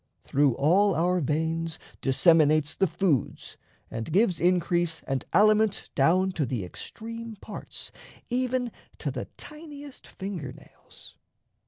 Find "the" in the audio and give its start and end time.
2.73-2.87, 6.47-6.65, 9.11-9.25